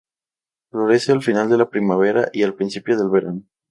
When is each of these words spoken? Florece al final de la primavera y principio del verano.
Florece 0.71 1.11
al 1.11 1.21
final 1.21 1.47
de 1.51 1.57
la 1.59 1.69
primavera 1.69 2.27
y 2.33 2.43
principio 2.49 2.97
del 2.97 3.11
verano. 3.11 3.43